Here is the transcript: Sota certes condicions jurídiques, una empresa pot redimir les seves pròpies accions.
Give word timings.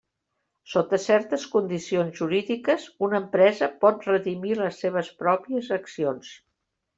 Sota 0.75 0.97
certes 1.01 1.43
condicions 1.55 2.15
jurídiques, 2.21 2.87
una 3.09 3.19
empresa 3.25 3.69
pot 3.85 4.09
redimir 4.09 4.57
les 4.63 4.81
seves 4.85 5.13
pròpies 5.21 5.71
accions. 5.79 6.35